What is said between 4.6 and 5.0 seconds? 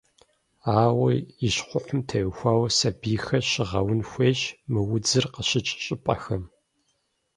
мы